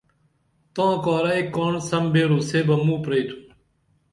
[0.73, 3.39] تاں کارہ ایک کاڻ سمبیرو سے بہ موں پرئتِھم